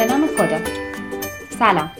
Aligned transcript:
به 0.00 0.06
نام 0.06 0.26
خدا. 0.26 0.58
سلام. 1.58 1.90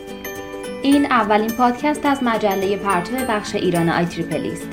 این 0.82 1.06
اولین 1.06 1.50
پادکست 1.50 2.06
از 2.06 2.22
مجله 2.22 2.76
پرتو 2.76 3.16
بخش 3.28 3.54
ایران 3.54 3.88
IEEE 3.88 4.52
است 4.52 4.68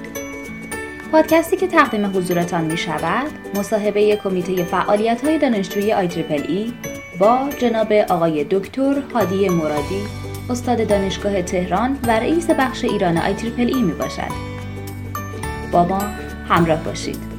پادکستی 1.12 1.58
که 1.58 1.68
تقدیم 1.68 2.05
حضورتان 2.05 2.66
می 2.66 2.77
شود 2.77 3.32
مصاحبه 3.55 4.16
کمیته 4.16 4.63
فعالیت 4.63 5.23
های 5.23 5.40
دانشجویی 5.40 5.94
IEEE 5.94 6.73
با 7.20 7.50
جناب 7.58 7.94
آقای 7.94 8.44
دکتر 8.44 9.02
هادی 9.13 9.50
مرادی 9.50 10.02
استاد 10.50 10.88
دانشگاه 10.88 11.41
تهران 11.41 12.00
و 12.04 12.12
رئیس 12.12 12.50
بخش 12.50 12.86
ایران 12.86 13.18
IEEE 13.18 13.82
می 13.82 13.94
باشد. 13.94 14.31
با 15.72 15.84
ما 15.84 16.02
همراه 16.50 16.84
باشید. 16.84 17.37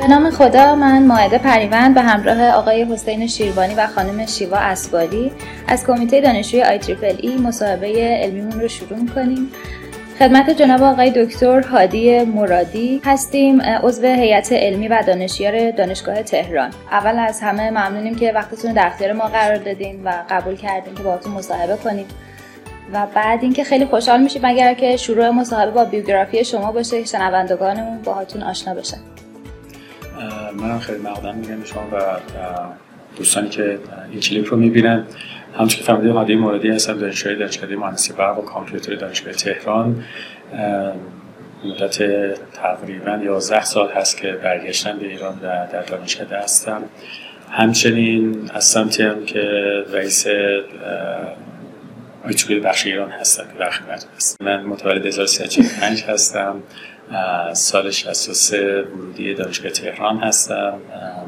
به 0.00 0.08
نام 0.08 0.30
خدا 0.30 0.74
من 0.74 1.06
ماعده 1.06 1.38
پریوند 1.38 1.94
به 1.94 2.00
همراه 2.00 2.50
آقای 2.50 2.84
حسین 2.84 3.26
شیروانی 3.26 3.74
و 3.74 3.86
خانم 3.86 4.26
شیوا 4.26 4.56
اسباری 4.56 5.32
از 5.68 5.86
کمیته 5.86 6.20
دانشجوی 6.20 6.62
آی 6.62 6.78
تریپل 6.78 7.16
ای 7.18 7.36
مصاحبه 7.36 8.18
علمیمون 8.22 8.60
رو 8.60 8.68
شروع 8.68 9.06
کنیم 9.14 9.52
خدمت 10.18 10.50
جناب 10.50 10.82
آقای 10.82 11.24
دکتر 11.24 11.60
هادی 11.60 12.24
مرادی 12.24 13.00
هستیم 13.04 13.62
عضو 13.62 14.06
هیئت 14.06 14.52
علمی 14.52 14.88
و 14.88 15.02
دانشیار 15.06 15.70
دانشگاه 15.70 16.22
تهران. 16.22 16.70
اول 16.90 17.18
از 17.18 17.40
همه 17.40 17.70
ممنونیم 17.70 18.14
که 18.14 18.32
وقتتون 18.32 18.72
در 18.72 18.86
اختیار 18.86 19.12
ما 19.12 19.24
قرار 19.24 19.56
دادین 19.56 20.04
و 20.04 20.12
قبول 20.30 20.56
کردین 20.56 20.94
که 20.94 21.02
باهاتون 21.02 21.32
مصاحبه 21.32 21.76
کنیم. 21.76 22.06
و 22.92 23.06
بعد 23.14 23.42
اینکه 23.42 23.64
خیلی 23.64 23.86
خوشحال 23.86 24.22
میشیم 24.22 24.44
اگر 24.44 24.74
که 24.74 24.96
شروع 24.96 25.30
مصاحبه 25.30 25.70
با 25.70 25.84
بیوگرافی 25.84 26.44
شما 26.44 26.72
باشه 26.72 27.04
شنوندگانمون 27.04 28.02
باهاتون 28.02 28.42
آشنا 28.42 28.74
بشن 28.74 28.98
منم 30.54 30.78
خیلی 30.78 30.98
مقدم 30.98 31.34
میگم 31.34 31.64
شما 31.64 31.88
و 31.92 31.96
دوستانی 33.16 33.48
که 33.48 33.78
این 34.10 34.20
کلیپ 34.20 34.50
رو 34.50 34.56
می‌بینن. 34.56 35.04
همچون 35.58 35.78
که 35.78 35.84
فهمیدیم 35.84 36.12
هادی 36.12 36.34
مرادی 36.34 36.68
هستم 36.68 36.98
دانشجوی 36.98 37.36
دانشکده 37.36 37.76
مهندسی 37.76 38.12
برق 38.12 38.38
و 38.38 38.42
کامپیوتر 38.42 38.94
دانشگاه 38.94 39.32
تهران. 39.32 40.04
مدت 41.64 41.98
تقریبا 42.52 43.20
11 43.24 43.64
سال 43.64 43.90
هست 43.90 44.16
که 44.16 44.32
برگشتم 44.32 44.98
به 44.98 45.06
ایران 45.06 45.34
و 45.34 45.66
در 45.72 45.82
دانشکده 45.82 46.38
هستم. 46.38 46.82
همچنین 47.50 48.50
از 48.54 48.64
سمتی 48.64 49.02
هم 49.02 49.24
که 49.24 49.42
رئیس 49.92 50.26
آیتولی 52.24 52.60
بخش 52.60 52.86
ایران 52.86 53.10
هستم 53.10 53.42
که 53.42 53.58
برخی 53.58 53.84
هست 54.16 54.42
من 54.42 54.62
متولد 54.62 55.06
1345 55.06 56.02
هستم. 56.02 56.56
سال 57.52 57.90
63 57.90 58.82
ورودی 58.82 59.34
دانشگاه 59.34 59.70
تهران 59.70 60.18
هستم. 60.18 60.74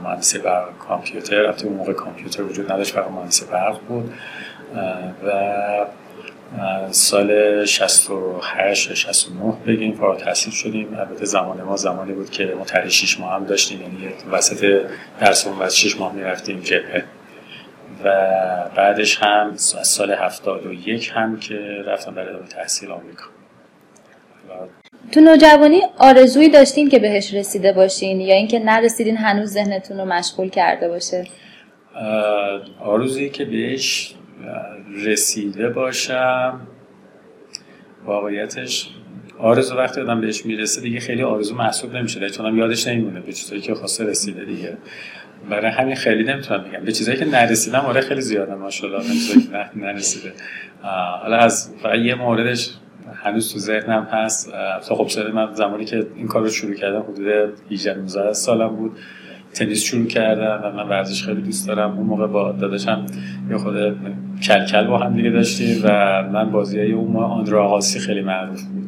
مهندسی 0.03 0.39
برق 0.39 0.79
کامپیوتر. 0.79 1.37
البته 1.37 1.67
اون 1.67 1.77
موقع 1.77 1.93
کامپیوتر 1.93 2.43
وجود 2.43 2.73
نداشت 2.73 2.95
فقط 2.95 3.11
مهندسی 3.11 3.45
برق 3.45 3.81
بود. 3.89 4.13
و 5.27 5.31
سال 6.91 7.65
68 7.65 8.95
69 8.95 9.53
بگیم 9.67 9.95
فارغ 9.95 10.19
تحصیل 10.19 10.53
شدیم. 10.53 10.97
البته 10.99 11.25
زمان 11.25 11.63
ما 11.63 11.77
زمانی 11.77 12.13
بود 12.13 12.31
که 12.31 12.55
ما 12.59 12.65
تری 12.65 12.91
6 12.91 13.21
ماه 13.21 13.35
هم 13.35 13.45
داشتیم. 13.45 13.83
یعنی 13.83 14.09
وسط 14.33 14.81
درس 15.21 15.47
اون 15.47 15.59
وسط 15.59 15.75
6 15.75 15.97
ماه 15.97 16.13
می‌رفتیم 16.13 16.61
جبهه. 16.61 17.05
و 18.05 18.11
بعدش 18.77 19.19
هم 19.23 19.51
از 19.53 19.89
سال 19.89 20.13
71 20.13 21.13
هم 21.15 21.41
که 21.41 21.83
رفتم 21.87 22.15
برای 22.15 22.35
تحصیل 22.51 22.91
آمریکا. 22.91 23.25
تو 25.13 25.21
نوجوانی 25.21 25.81
آرزویی 25.99 26.49
داشتین 26.49 26.89
که 26.89 26.99
بهش 26.99 27.35
رسیده 27.35 27.73
باشین 27.73 28.21
یا 28.21 28.35
اینکه 28.35 28.59
نرسیدین 28.59 29.17
هنوز 29.17 29.51
ذهنتون 29.51 29.99
رو 29.99 30.05
مشغول 30.05 30.49
کرده 30.49 30.89
باشه؟ 30.89 31.25
آرزویی 32.81 33.31
که 33.31 33.45
بهش 33.45 34.15
رسیده 35.05 35.69
باشم 35.69 36.61
واقعیتش 38.05 38.91
آرزو 39.39 39.77
وقتی 39.77 40.01
آدم 40.01 40.21
بهش 40.21 40.47
می‌رسه 40.47 40.81
دیگه 40.81 41.01
خیلی 41.01 41.23
آرزو 41.23 41.55
محسوب 41.55 41.97
نمیشه 41.97 42.31
چون 42.31 42.47
هم 42.47 42.59
یادش 42.59 42.87
نمیمونه 42.87 43.21
به 43.21 43.33
چیزایی 43.33 43.61
که 43.61 43.75
خواسته 43.75 44.05
رسیده 44.05 44.45
دیگه. 44.45 44.77
برای 45.51 45.71
همین 45.71 45.95
خیلی 45.95 46.25
نمی‌تونم 46.25 46.65
بگم. 46.65 46.85
به 46.85 46.93
چیزایی 46.93 47.19
که 47.19 47.25
نرسیدم 47.25 47.81
آره 47.81 48.01
خیلی 48.01 48.21
زیاده 48.21 48.55
ماشاءالله 48.55 49.05
نرسیده. 49.77 50.33
حالا 51.23 51.37
از 51.37 51.71
فقط 51.83 51.99
یه 51.99 52.15
موردش 52.15 52.71
هنوز 53.23 53.53
تو 53.53 53.59
ذهنم 53.59 54.03
هست. 54.03 54.53
خب 54.89 55.09
شده 55.09 55.33
من 55.33 55.55
زمانی 55.55 55.85
که 55.85 56.07
این 56.17 56.27
کار 56.27 56.43
رو 56.43 56.49
شروع 56.49 56.75
کردم 56.75 57.01
حدود 57.01 57.27
18 57.71 57.95
19 57.99 58.33
سالم 58.33 58.69
بود. 58.69 58.99
تنیس 59.55 59.85
شروع 59.85 60.07
کردم 60.07 60.61
و 60.65 60.73
من 60.77 60.89
ورزش 60.89 61.25
خیلی 61.25 61.43
دوست 61.43 61.69
دارم. 61.69 61.99
اون 61.99 62.07
موقع 62.07 62.27
با 62.27 62.53
داداشم 62.53 63.07
یه 63.51 63.57
خود 63.57 63.75
کلکل 64.43 64.87
با 64.87 64.99
هم 64.99 65.15
دیگه 65.15 65.31
داشتیم 65.31 65.81
و 65.85 65.89
من 66.33 66.51
بازی 66.51 66.79
های 66.79 66.93
اون 66.93 67.17
آندرا 67.17 67.65
آقاسی 67.65 67.99
خیلی 67.99 68.21
معروف 68.21 68.63
بود. 68.63 68.82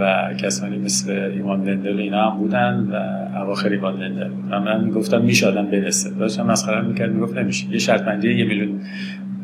و 0.00 0.34
کسانی 0.34 0.78
مثل 0.78 1.12
ایمان 1.34 1.64
دندل 1.64 1.98
اینا 1.98 2.30
هم 2.30 2.38
بودن 2.38 2.88
و 2.92 2.96
اواخر 3.38 3.68
ایمان 3.68 4.00
دندل 4.00 4.30
و 4.50 4.60
من 4.60 4.84
می‌گفتم 4.84 5.22
میشه 5.22 5.46
آدم 5.46 5.66
برسه. 5.66 6.10
داشتم 6.10 6.46
مسخره 6.46 6.80
می‌کرد 6.80 7.12
می‌گفت 7.12 7.38
نمیشه. 7.38 7.66
یه 7.70 7.78
شرط 7.78 8.02
بندی 8.02 8.34
یه 8.34 8.44
میلیون 8.44 8.80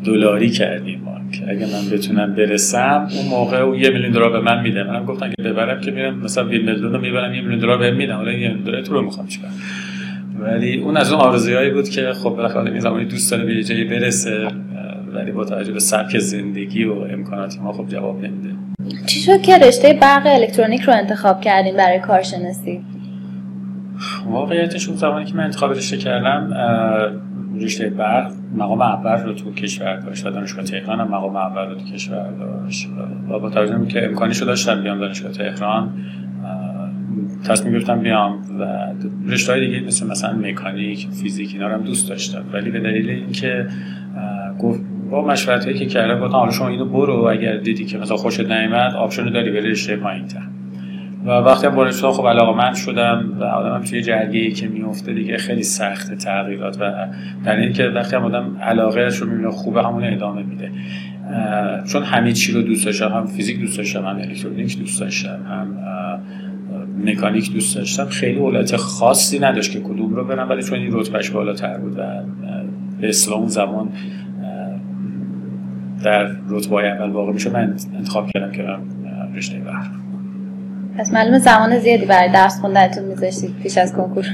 دلاری 0.05 0.51
کردیم 0.51 1.01
ما 1.05 1.21
که 1.33 1.51
اگه 1.51 1.67
من 1.67 1.91
بتونم 1.93 2.35
برسم 2.35 3.09
اون 3.17 3.29
موقع 3.31 3.57
او 3.57 3.77
یه 3.77 3.91
میلیون 3.91 4.13
دلار 4.13 4.33
به 4.33 4.41
من 4.41 4.63
میده. 4.63 4.83
منم 4.83 5.05
گفتم 5.05 5.31
که 5.31 5.43
ببرم 5.43 5.81
که 5.81 5.91
میرم 5.91 6.19
مثلا 6.19 6.45
ویمبلدون 6.45 6.93
رو 6.93 7.01
می‌برم 7.01 7.35
یه 7.35 7.41
میلیون 7.41 7.61
دلار 7.61 7.79
بهم 7.79 7.97
میدم 7.97 8.17
حالا 8.17 8.33
یه 8.33 8.39
میلیون 8.39 8.65
دلار 8.65 8.83
تو 8.83 8.95
رو 8.95 9.03
می‌خوام 9.03 9.27
چیکار؟ 9.27 9.51
ولی 10.41 10.77
اون 10.77 10.97
از 10.97 11.13
اون 11.13 11.21
آرزوهایی 11.21 11.71
بود 11.71 11.89
که 11.89 12.13
خب 12.13 12.31
بالاخره 12.31 12.71
این 12.71 12.81
زمانی 12.81 13.05
دوست 13.05 13.31
داره 13.31 13.45
به 13.45 13.63
جایی 13.63 13.85
برسه. 13.85 14.49
ولی 15.15 15.31
با 15.31 15.45
توجه 15.45 15.73
به 15.73 15.81
سبک 15.81 16.19
زندگی 16.19 16.85
و 16.85 16.93
امکانات 16.93 17.59
ما 17.61 17.73
خب 17.73 17.89
جواب 17.89 18.25
نمیده. 18.25 18.55
چی 19.07 19.21
شد 19.21 19.43
که 19.43 19.59
رشته 19.59 19.93
برق 19.93 20.23
الکترونیک 20.27 20.81
رو 20.81 20.95
انتخاب 20.95 21.41
کردین 21.41 21.77
برای 21.77 21.99
کارشناسی؟ 21.99 22.85
واقعیتش 24.27 24.89
اون 24.89 24.97
زمانی 24.97 25.25
که 25.25 25.35
من 25.35 25.45
انتخاب 25.45 25.71
رشته 25.71 25.97
کردم 25.97 26.51
رشته 27.61 27.91
برق 27.91 28.33
مقام 28.57 28.83
اول 28.83 29.23
رو 29.23 29.33
تو 29.33 29.53
کشور 29.53 29.97
داشت 29.97 30.27
و 30.27 30.31
دانشگاه 30.31 30.65
تهران 30.65 31.01
هم 31.01 31.09
مقام 31.09 31.37
اول 31.37 31.69
رو 31.69 31.75
تو 31.75 31.85
کشور 31.85 32.31
داشت. 32.31 32.89
و 33.29 33.39
با 33.39 33.51
توجه 33.51 33.87
که 33.87 34.07
امکانی 34.07 34.35
شده 34.35 34.47
داشتم 34.47 34.83
بیام 34.83 34.99
دانشگاه 34.99 35.33
تهران 35.33 35.93
تصمیم 37.45 37.73
گرفتم 37.73 38.01
بیام 38.01 38.59
و 38.61 38.93
رشته 39.33 39.61
دیگه 39.61 39.81
مثل 39.81 40.07
مثلا 40.07 40.33
مکانیک 40.33 41.09
فیزیک 41.23 41.51
اینا 41.53 41.69
رو 41.69 41.75
هم 41.75 41.83
دوست 41.83 42.09
داشتم. 42.09 42.45
ولی 42.53 42.71
به 42.71 42.81
دلیل 42.81 43.11
اینکه 43.11 43.67
گفت 44.59 44.81
با 45.13 45.23
مشورت 45.23 45.65
هایی 45.65 45.79
که 45.79 45.87
کردم 45.87 46.21
گفتم 46.21 46.37
حالا 46.37 46.51
شما 46.51 46.69
اینو 46.69 46.85
برو 46.85 47.15
اگر 47.15 47.57
دیدی 47.57 47.85
که 47.85 47.99
مثلا 47.99 48.17
خوشت 48.17 48.41
نیومد 48.41 48.95
option 48.95 49.31
داری 49.31 49.51
بری 49.51 49.71
رشته 49.71 49.97
پایین‌تر 49.97 50.43
و 51.27 51.31
وقتی 51.31 51.67
هم 51.67 51.91
شدم 51.91 52.13
خب 52.13 52.27
علاقه 52.27 52.57
من 52.57 52.75
شدم 52.75 53.37
و 53.41 53.45
آدم 53.45 53.75
هم 53.75 53.83
توی 53.83 54.03
جرگه 54.03 54.51
که 54.51 54.69
میفته 54.69 55.13
دیگه 55.13 55.37
خیلی 55.37 55.63
سخت 55.63 56.15
تغییرات 56.15 56.77
و 56.81 57.09
در 57.45 57.57
این 57.57 57.73
که 57.73 57.85
وقتی 57.85 58.17
هم 58.17 58.25
آدم 58.25 58.57
علاقه 58.63 59.09
رو 59.21 59.27
می‌بینه 59.27 59.51
خوبه 59.51 59.83
همون 59.83 60.05
ادامه 60.05 60.43
میده. 60.43 60.71
چون 61.93 62.03
همه 62.03 62.33
چی 62.33 62.53
رو 62.53 62.63
دوست 62.63 62.87
داشتم 62.87 63.09
هم 63.09 63.27
فیزیک 63.27 63.61
دوست 63.61 63.79
داشتم 63.79 64.07
هم 64.07 64.17
الکترونیک 64.17 64.79
دوست 64.79 65.01
داشتم 65.01 65.41
هم 65.51 65.77
مکانیک 67.05 67.53
دوست 67.53 67.77
داشتم. 67.77 68.05
خیلی 68.05 68.39
اولویت 68.39 68.77
خاصی 68.77 69.39
نداشت 69.39 69.73
که 69.73 69.81
کدوم 69.81 70.15
رو 70.15 70.25
برم 70.25 70.49
ولی 70.49 70.63
چون 70.63 70.79
این 70.79 70.91
رتبهش 70.93 71.31
بالاتر 71.31 71.79
بود 71.79 71.99
و 71.99 72.03
به 73.01 73.09
اسلام 73.09 73.49
زمان 73.49 73.89
در 76.05 76.31
رتبه 76.49 76.89
اول 76.89 77.11
واقع 77.11 77.33
میشه 77.33 77.51
من 77.51 77.75
انتخاب 77.97 78.31
کردم 78.35 78.53
که 78.53 78.65
رشته 79.35 79.59
برق 79.59 79.87
پس 80.99 81.13
معلومه 81.13 81.39
زمان 81.39 81.79
زیادی 81.79 82.07
برای 82.07 82.33
درس 82.33 82.61
خوندنتون 82.61 83.05
میذاشتید 83.05 83.55
پیش 83.63 83.79
از 83.79 83.93
کنکور؟ 83.93 84.27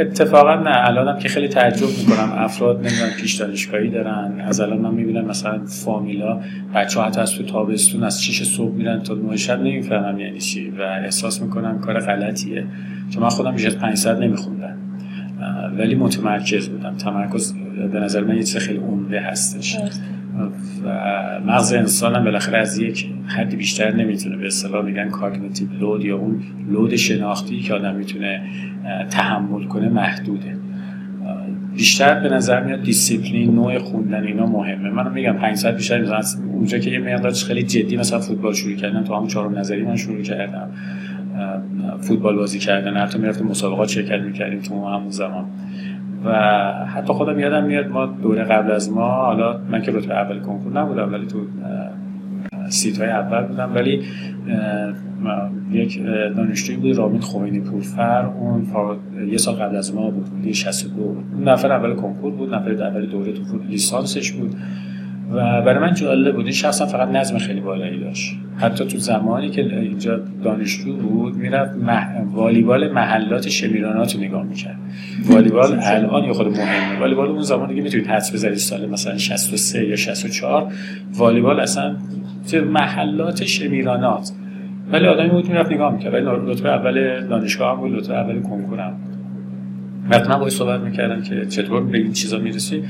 اتفاقا 0.00 0.54
نه. 0.54 0.86
الانم 0.86 1.18
که 1.18 1.28
خیلی 1.28 1.48
تعجب 1.48 1.86
می‌کنم. 1.98 2.32
افراد 2.36 2.76
نمی‌دونم 2.76 3.10
پیش 3.20 3.34
دانشگاهی 3.34 3.90
دارن. 3.90 4.40
از 4.40 4.60
الان 4.60 4.78
من 4.78 4.94
می‌بینم 4.94 5.24
مثلا 5.24 5.60
فامیلا 5.66 6.40
بچه 6.74 7.00
حتی 7.00 7.20
از 7.20 7.32
تو 7.32 7.42
تابستون 7.42 8.04
از 8.04 8.24
6 8.24 8.42
صبح 8.42 8.72
میرن 8.72 9.02
تا 9.02 9.14
9 9.14 9.36
شب 9.36 9.60
نمی‌فهمم 9.60 10.20
یعنی 10.20 10.38
چی. 10.38 10.70
و 10.70 10.82
احساس 10.82 11.42
می‌کنم 11.42 11.78
کار 11.78 12.00
غلطیه. 12.00 12.64
چون 13.10 13.22
من 13.22 13.28
خودم 13.28 13.52
بیشتر 13.52 13.70
5 13.70 13.96
ساعت 13.96 14.18
نمیخوندم. 14.18 14.76
ولی 15.78 15.94
متمرکز 15.94 16.68
بودم. 16.68 16.96
تمرکز 16.96 17.54
به 17.92 18.00
نظر 18.00 18.20
من 18.20 18.36
یه 18.36 18.42
چیز 18.42 18.56
خیلی 18.56 18.78
عمده 18.78 19.20
هستش. 19.20 19.78
و 20.84 21.40
مغز 21.46 21.72
انسان 21.72 22.14
هم 22.14 22.24
بالاخره 22.24 22.58
از 22.58 22.78
یک 22.78 23.08
حدی 23.26 23.56
بیشتر 23.56 23.94
نمی‌تونه 23.94 24.36
به 24.36 24.46
اصطلاح 24.46 24.84
میگن 24.84 25.08
کاگنیتیو 25.08 25.68
لود 25.80 26.04
یا 26.04 26.16
اون 26.16 26.42
load 26.70 26.96
شناختی 26.96 27.60
که 27.60 27.74
آدم 27.74 27.94
می‌تونه 27.94 28.40
تحمل 29.10 29.64
کنه 29.64 29.88
محدوده. 29.88 30.56
بیشتر 31.76 32.20
به 32.20 32.28
نظر 32.28 32.64
میاد 32.64 32.82
دیسیپلین 32.82 33.54
نوع 33.54 33.78
خوندن 33.78 34.24
اینا 34.24 34.46
مهمه. 34.46 34.90
من 34.90 35.12
میگم 35.12 35.32
5 35.32 35.56
ساعت 35.56 35.76
بیشتر 35.76 36.18
مثلا 36.18 36.44
اونجا 36.52 36.78
که 36.78 36.90
یه 36.90 36.98
مقدارش 36.98 37.44
خیلی 37.44 37.62
جدی 37.62 37.96
مثلا 37.96 38.18
فوتبال 38.18 38.52
شروع 38.52 38.74
کردم 38.74 39.04
تو 39.04 39.14
همون 39.14 39.28
چهارم 39.28 39.58
نظری 39.58 39.82
من 39.82 39.96
شروع 39.96 40.22
کردم. 40.22 40.70
فوتبال 42.00 42.36
بازی 42.36 42.58
کردن. 42.58 42.96
حتی 42.96 43.18
می‌رفتیم 43.18 43.46
مسابقات 43.46 43.88
شرکت 43.88 44.20
می‌کردیم 44.20 44.60
تو 44.60 44.86
همون 44.88 45.10
زمان. 45.10 45.44
و 46.24 46.32
حتی 46.86 47.12
خودم 47.12 47.38
یادم 47.38 47.64
میاد 47.64 47.88
ما 47.88 48.06
دوره 48.06 48.44
قبل 48.44 48.70
از 48.70 48.92
ما 48.92 49.10
حالا 49.10 49.60
من 49.70 49.82
که 49.82 49.92
رتبه 49.92 50.14
اول 50.14 50.40
کنکور 50.40 50.72
نبودم 50.72 51.12
ولی 51.12 51.26
تو 51.26 51.38
سیت 52.68 52.98
های 52.98 53.08
اول 53.08 53.42
بودم. 53.42 53.72
ولی 53.74 54.02
یک 55.70 56.02
دانشجوی 56.36 56.76
بود 56.76 56.96
رامین 56.96 57.20
خمینی 57.20 57.60
پورفر. 57.60 58.26
اون 58.26 58.66
یه 59.30 59.38
سال 59.38 59.54
قبل 59.54 59.76
از 59.76 59.94
ما 59.94 60.10
بود 60.10 60.24
بود 60.24 60.52
62 60.52 61.02
بود 61.02 61.48
نفر 61.48 61.72
اول 61.72 61.94
کنکور 61.94 62.32
بود 62.32 62.54
نفر 62.54 62.70
اول 62.70 63.06
دوره 63.06 63.32
تو 63.32 63.40
لیسانسش 63.68 64.32
بود. 64.32 64.54
و 65.32 65.62
برای 65.62 65.78
من 65.78 65.94
جالب 65.94 66.34
بود. 66.34 66.44
این 66.44 66.54
شخصا 66.54 66.86
فقط 66.86 67.08
نظم 67.08 67.38
خیلی 67.38 67.60
بالایی 67.60 68.00
داشت. 68.00 68.34
حتی 68.56 68.84
تو 68.84 68.98
زمانی 68.98 69.50
که 69.50 69.62
اینجا 69.62 70.20
دانشجو 70.44 70.96
بود 70.96 71.36
می‌رفت 71.36 71.76
مح... 71.76 72.22
والیبال 72.32 72.92
محلات 72.92 73.48
شمیرانات 73.48 74.14
رو 74.14 74.20
نگاه 74.20 74.42
می‌کرد. 74.42 74.76
والیبال 75.24 75.78
الان 75.82 76.24
یه 76.24 76.32
خود 76.32 76.48
مهمه. 76.48 77.00
والیبال 77.00 77.28
اون 77.28 77.42
زمان 77.42 77.68
دیگه 77.68 77.82
می‌تونید 77.82 78.06
حدس 78.06 78.32
بزنید 78.34 78.54
سال 78.54 78.86
مثلا 78.86 79.18
63 79.18 79.86
یا 79.86 79.96
64 79.96 80.72
والیبال 81.14 81.60
اصلا 81.60 81.96
محلات 82.72 83.44
شمیرانات. 83.44 84.30
ولی 84.92 85.06
آدمی 85.06 85.28
بود 85.28 85.48
می‌رفت 85.48 85.72
نگاه 85.72 85.92
می‌کرد. 85.92 86.14
ولی 86.14 86.24
رتبه 86.52 86.68
اول 86.68 87.26
دانشگاه 87.26 87.72
هم 87.72 87.80
بود 87.80 87.98
رتبه 87.98 88.14
اول 88.14 88.40
کنکور 88.40 88.80
هم 88.80 88.90
بود. 88.90 89.16
وقتی 90.10 90.28
من 90.28 90.38
باید 90.38 90.52
صحبت 90.52 90.80
می‌کردم 90.80 91.22
که 91.22 91.46
چطور 91.46 91.82
به 91.82 91.98
این 91.98 92.12
چیزا 92.12 92.38
می‌رسی 92.38 92.84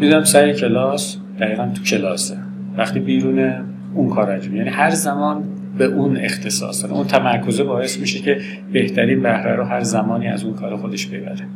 می‌دونم 0.00 0.24
سر 0.24 0.52
کلاس 0.52 1.16
دقیقا 1.40 1.66
تو 1.74 1.82
کلاسه. 1.82 2.36
وقتی 2.76 3.00
بیرون 3.00 3.64
اون 3.94 4.08
کار 4.08 4.30
انجام 4.30 4.56
یعنی 4.56 4.68
هر 4.68 4.90
زمان 4.90 5.44
به 5.78 5.84
اون 5.84 6.16
اختصاص 6.16 6.82
داره. 6.82 6.94
اون 6.94 7.06
تمرکزه 7.06 7.64
باعث 7.64 7.98
میشه 7.98 8.20
که 8.20 8.40
بهترین 8.72 9.22
بهره 9.22 9.56
رو 9.56 9.64
هر 9.64 9.80
زمانی 9.80 10.28
از 10.28 10.44
اون 10.44 10.54
کار 10.54 10.76
خودش 10.76 11.06
ببره. 11.06 11.46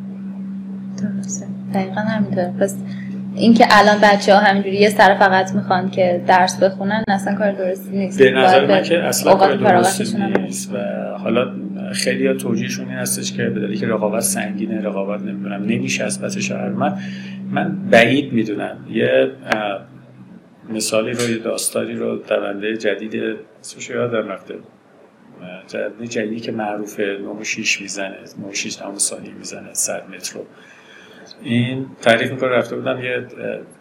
درسته. 1.02 1.46
دقیقا 1.74 2.00
همینطور 2.00 2.44
پس 2.44 2.76
اینکه 3.38 3.66
الان 3.70 3.98
بچه 4.02 4.34
ها 4.34 4.40
همینجوری 4.40 4.76
یه 4.76 4.90
سر 4.90 5.14
فقط 5.14 5.54
می‌خوان 5.54 5.90
که 5.90 6.24
درس 6.26 6.62
بخونن 6.62 7.04
اصلا 7.08 7.34
کار 7.34 7.52
درستی 7.52 7.96
نیست. 7.96 8.22
به 8.22 8.30
نظر 8.30 8.66
من 8.66 8.82
که 8.82 8.98
اصلا 8.98 9.34
کار 9.34 9.56
درستی 9.56 10.16
نیست 10.42 10.74
و 10.74 10.78
حالا 11.18 11.52
خیلی 11.92 12.26
ها 12.26 12.34
توجیهشون 12.34 12.88
این 12.88 12.98
هستش 12.98 13.32
که 13.32 13.44
به 13.44 13.76
که 13.76 13.86
رقابت 13.86 14.22
سنگینه 14.22 14.80
رقابت 14.80 15.22
نمی‌دونم 15.22 15.62
نمیشه 15.62 16.04
از 16.04 16.22
پس 16.22 16.38
شهر. 16.38 16.68
من 16.68 16.98
من 17.50 17.76
بعید 17.90 18.32
می‌دونم. 18.32 18.76
یه 18.90 19.30
مثالی 20.68 21.12
رو 21.12 21.30
یه 21.30 21.38
داستانی 21.38 21.92
رو 21.92 22.16
دونده 22.16 22.76
جدید 22.76 23.36
اسمش 23.60 23.90
یادم 23.90 24.28
رفته. 24.28 24.54
جدید 25.68 26.10
جدیدی 26.10 26.40
که 26.40 26.52
معروفه 26.52 27.18
96 27.24 27.80
می‌زنه 27.80 28.14
96 28.38 28.82
همون 28.82 28.98
ثانیه 28.98 29.32
می‌زنه 29.38 29.68
100 29.72 30.02
متر 30.14 30.38
این 31.42 31.86
تعریف 32.02 32.30
می‌کنه 32.30 32.48
رفته 32.48 32.76
بودم 32.76 33.04
یه 33.04 33.26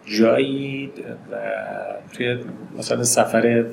جایی 0.06 0.92
توی 2.14 2.38
مثلا 2.78 3.04
سفر 3.04 3.66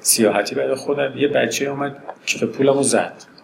سیاحتی 0.00 0.54
برای 0.54 0.74
خودم 0.74 1.12
یه 1.16 1.28
بچه 1.28 1.66
اومد 1.66 1.96
کیف 2.26 2.44
پولمو 2.44 2.82
زد. 2.82 3.35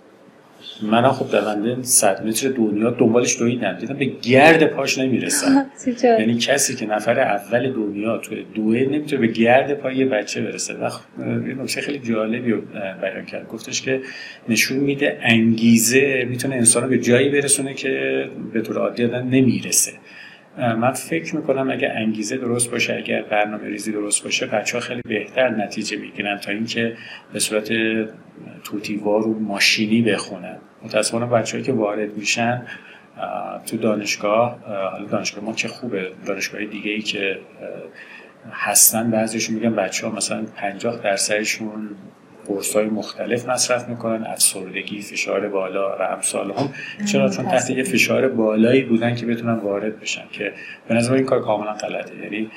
من 0.82 1.12
خب 1.12 1.30
دونده 1.30 1.82
صد 1.82 2.26
متر 2.26 2.48
دنیا 2.48 2.90
دنبالش 2.90 3.38
دویدم. 3.38 3.76
دیدم 3.80 3.94
به 3.94 4.04
گرد 4.04 4.66
پاش 4.66 4.98
نمی‌رسم. 4.98 5.66
یعنی 6.20 6.38
کسی 6.38 6.76
که 6.76 6.86
نفر 6.86 7.20
اول 7.20 7.72
دنیا 7.72 8.18
تو 8.18 8.34
دوه 8.54 8.76
نمی‌تونه 8.76 9.20
به 9.20 9.26
گرد 9.26 9.74
پای 9.74 9.96
یه 9.96 10.04
بچه 10.04 10.40
برسه. 10.40 10.74
و 10.74 10.90
این 11.18 11.60
نکته 11.60 11.80
خیلی 11.80 11.98
جالبی 11.98 12.54
بیان 13.00 13.24
کرد. 13.26 13.48
گفتش 13.48 13.82
که 13.82 14.00
نشون 14.48 14.78
میده 14.78 15.18
انگیزه 15.22 16.26
می‌تونه 16.30 16.54
انسان 16.54 16.82
رو 16.82 16.88
به 16.88 16.98
جایی 16.98 17.28
برسونه 17.28 17.74
که 17.74 18.24
به 18.52 18.60
طور 18.60 18.78
عادی 18.78 19.04
آدم 19.04 19.28
نمی‌رسه. 19.28 19.92
من 20.58 20.92
فکر 20.92 21.36
می‌کنم 21.36 21.70
اگه 21.70 21.88
انگیزه 21.90 22.36
درست 22.36 22.70
باشه 22.70 22.94
اگر 22.94 23.22
برنامه 23.22 23.68
ریزی 23.68 23.92
درست 23.92 24.24
باشه 24.24 24.46
بچه 24.46 24.78
ها 24.78 24.80
خیلی 24.80 25.02
بهتر 25.02 25.48
نتیجه 25.48 25.96
می‌گیرن 25.96 26.38
تا 26.38 26.52
اینکه 26.52 26.96
به 27.32 27.38
صورت 27.38 27.72
توتیوار 28.64 29.28
و 29.28 29.38
ماشینی 29.38 30.02
بخونن. 30.02 30.58
متاسفانه 30.82 31.26
بچه‌ای 31.26 31.62
که 31.62 31.72
وارد 31.72 32.16
میشن 32.16 32.66
تو 33.66 33.76
دانشگاه 33.76 34.58
حالا 34.66 35.04
دانشگاه 35.04 35.44
ما 35.44 35.52
که 35.52 35.68
خوبه 35.68 36.12
دانشگاه 36.26 36.64
دیگه 36.64 36.90
ای 36.90 37.02
که 37.02 37.38
هستن 38.52 39.10
بعضیشون 39.10 39.54
میگن 39.54 39.74
بچه 39.74 40.06
ها 40.06 40.16
مثلا 40.16 40.44
50 40.56 41.02
درصدشون 41.02 41.88
قرص 42.48 42.76
های 42.76 42.86
مختلف 42.86 43.48
مصرف 43.48 43.88
می‌کنن 43.88 44.26
افسردگی 44.26 45.02
فشار 45.02 45.48
بالا 45.48 45.98
و 45.98 46.02
امثال 46.02 46.52
هم. 46.52 46.72
چرا؟ 47.04 47.28
چون 47.28 47.44
تحت 47.44 47.70
یه 47.70 47.82
فشار 47.82 48.28
بالایی 48.28 48.82
بودن 48.82 49.14
که 49.14 49.26
بتونن 49.26 49.54
وارد 49.54 50.00
بشن 50.00 50.24
که 50.32 50.52
به 50.88 50.94
نظر 50.94 51.14
این 51.14 51.24
کار 51.24 51.42
کاملا 51.42 51.72
غلطه. 51.72 52.16
یعنی 52.22 52.50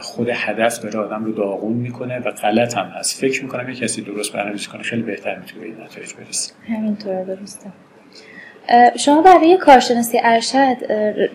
خود 0.00 0.28
هدف 0.32 0.78
داره 0.78 0.98
آدم 0.98 1.24
رو 1.24 1.32
داغون 1.32 1.72
می‌کنه 1.72 2.18
و 2.18 2.30
غلط 2.30 2.76
هم 2.76 2.86
هست. 2.86 3.20
فکر 3.20 3.42
می‌کنم 3.42 3.68
یه 3.68 3.74
کسی 3.74 4.02
درست 4.02 4.32
برنامه‌ریزی 4.32 4.66
کنه 4.66 4.82
خیلی 4.82 5.02
بهتر 5.02 5.38
می‌تونه 5.38 5.60
به 5.60 5.66
این 5.66 5.76
نتایج 5.84 6.14
برسه. 6.14 6.52
همینطور 6.68 7.24
درسته. 7.24 7.70
شما 8.98 9.22
برای 9.22 9.56
کارشناسی 9.56 10.20
ارشد 10.22 10.76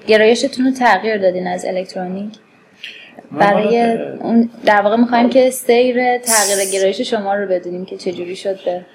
گرایشتون 0.08 0.66
رو 0.66 0.72
تغییر 0.72 1.18
دادین 1.18 1.48
از 1.48 1.66
الکترونیک؟ 1.66 2.34
برای 3.32 3.98
اون 4.20 4.50
در 4.66 4.82
واقع 4.82 4.96
می‌خوایم 4.96 5.30
که 5.30 5.50
سیر 5.50 6.18
تغییر 6.18 6.70
گرایش 6.74 7.02
شما 7.02 7.36
رو 7.36 7.48
بدونیم 7.48 7.86
که 7.86 7.98
چجوری 7.98 8.36
شد 8.36 8.66
به 8.66 8.86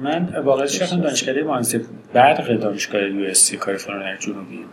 من 0.00 0.42
واقعا 0.44 0.66
شخصا 0.66 0.96
دانشکده 0.96 1.42
مهندسی 1.42 1.80
برق 2.12 2.56
دانشگاه 2.56 3.02
یو 3.02 3.24
اس 3.24 3.38
سی 3.38 3.56
کالیفرنیا 3.56 4.16
جنوبی. 4.16 4.64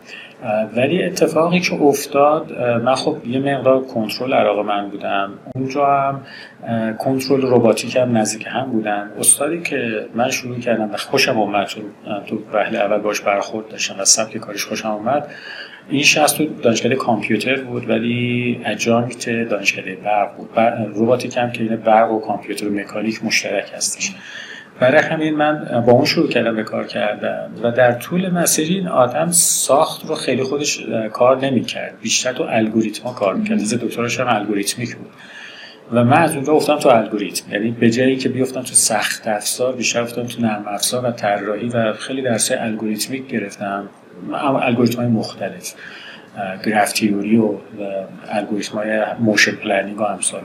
ولی 0.76 1.04
اتفاقی 1.04 1.60
که 1.60 1.74
افتاد 1.74 2.52
من 2.62 2.96
خب 2.96 3.18
یه 3.28 3.40
مقدار 3.40 3.84
کنترل 3.84 4.34
علاقه 4.34 4.62
من 4.62 4.90
بودم. 4.90 5.34
اونجا 5.56 5.86
هم 5.86 6.22
کنترل 7.00 7.42
روباتیک 7.42 7.96
هم 7.96 8.18
نزدیک 8.18 8.48
هم 8.48 8.72
بودن. 8.72 9.12
استادی 9.20 9.62
که 9.62 10.06
من 10.16 10.30
شروع 10.30 10.60
کردم 10.60 10.92
و 10.94 10.98
خوشم 10.98 11.40
اومد 11.40 11.68
تو 12.28 12.38
وهله 12.54 12.80
اول 12.80 12.98
باش 12.98 13.22
برخورد 13.22 13.68
داشتم 13.68 14.00
و 14.00 14.06
سبک 14.06 14.38
کارش 14.38 14.66
خوشم 14.66 14.90
اومد. 14.90 15.28
این 15.90 16.04
شخص 16.04 16.34
تو 16.34 16.46
دانشکده 16.46 16.96
کامپیوتر 16.96 17.62
بود 17.62 17.90
ولی 17.90 18.62
اجانکت 18.65 19.50
دانشکده 19.50 19.96
برق 19.96 20.36
بود. 20.38 20.60
روباتیک 20.94 21.38
هم 21.38 21.51
که 21.51 21.63
این 21.63 21.75
برق 21.75 22.12
و 22.12 22.20
کامپیوتر 22.20 22.68
و 22.68 22.74
مکانیک 22.74 23.25
مشترک 23.25 23.72
هستش. 23.75 24.12
برای 24.80 25.01
همین 25.01 25.36
من 25.36 25.84
با 25.88 25.92
اون 25.92 26.06
شروع 26.06 26.30
کردم 26.30 26.56
به 26.56 26.63
کار 26.63 26.88
کردم 26.88 27.51
و 27.63 27.72
در 27.72 27.92
طول 27.92 28.30
مسیر 28.30 28.68
این 28.68 28.88
آدم 28.88 29.32
ساخت 29.32 30.06
رو 30.06 30.15
خیلی 30.15 30.44
خودش 30.44 30.80
کار 31.13 31.46
نمی‌کرد. 31.46 31.94
بیشتر 32.01 32.34
تو 32.34 32.44
الگوریتما 32.44 33.13
کار 33.13 33.36
می‌کرد. 33.36 33.60
از 33.60 33.74
دکترش 33.74 34.20
هم 34.20 34.27
الگوریتمیک 34.27 34.96
بود. 34.96 35.10
و 35.91 36.03
من 36.03 36.17
از 36.17 36.36
اونجا 36.36 36.53
افتادم 36.53 36.79
تو 36.79 36.89
الگوریتم. 36.89 37.51
یعنی 37.51 37.72
به 37.72 37.89
جایی 37.89 38.17
که 38.17 38.29
بیفتم 38.29 38.62
تو 38.62 38.74
سخت 38.74 39.27
افزار 39.27 39.75
بیشتر 39.75 40.01
افتادم 40.01 40.27
تو 40.27 40.41
نرم 40.41 40.65
افزار 40.67 41.05
و 41.05 41.12
طراحی 41.12 41.69
و 41.69 41.93
خیلی 41.93 42.22
درس 42.22 42.51
الگوریتمیک 42.51 43.27
گرفتم. 43.27 43.89
الگوریتم 44.62 44.98
های 44.98 45.08
مختلف 45.08 45.74
graph 46.65 46.91
theory 46.91 47.38
و 47.38 47.53
الگوریتم 48.29 48.77
های 48.77 49.03
motion 49.20 49.51
planning 49.51 50.00
و 50.00 50.03
امثال. 50.03 50.41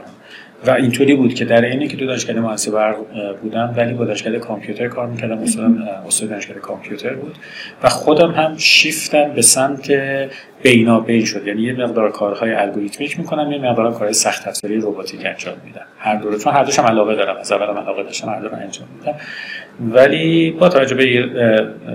و 0.67 0.71
اینطوری 0.71 1.15
بود 1.15 1.35
که 1.35 1.45
در 1.45 1.65
اینی 1.65 1.89
که 1.89 1.97
دو 1.97 2.07
دانشکده 2.07 2.41
برق 2.73 2.97
بودم 3.43 3.75
ولی 3.77 3.95
با 3.95 4.05
دانشکده 4.05 4.39
کامپیوتر 4.39 4.89
کار 4.89 5.07
می‌کردم. 5.07 5.39
استادم 5.39 5.89
استاد 6.07 6.29
دانشکده 6.29 6.61
کامپیوتر 6.61 7.15
بود. 7.15 7.35
و 7.83 7.89
خودم 7.89 8.31
هم 8.31 8.57
شیفتم 8.57 9.33
به 9.33 9.43
سمت 9.43 9.91
بین 10.63 11.25
شد. 11.25 11.47
یعنی 11.47 11.63
یه 11.63 11.73
مقدار 11.73 12.11
کارهای 12.11 12.53
الگوریتمیک 12.53 13.19
می‌کنم 13.19 13.53
یه 13.53 13.59
مقدار 13.59 13.93
کارهای 13.93 14.13
سخت 14.13 14.49
افزاری 14.49 14.77
رباتیک 14.77 15.27
انجام 15.27 15.55
میدم. 15.65 15.87
هر 15.99 16.17
دو 16.17 16.39
چون 16.39 16.53
هر 16.53 16.65
دوشم 16.65 16.83
علاقه 16.83 17.15
دارم. 17.15 17.37
از 17.37 17.53
اولم 17.53 17.79
علاقه 17.79 18.03
داشتم 18.03 18.29
هر 18.29 18.41
دو 18.41 18.49
رو 18.49 18.57
انجام 18.57 18.89
میدم. 18.99 19.15
ولی 19.81 20.51
با 20.51 20.69
توجه 20.69 20.95
به 20.95 21.07